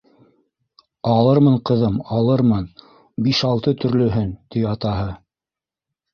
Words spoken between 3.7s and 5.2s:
төрлөһөн,— ти атаһы.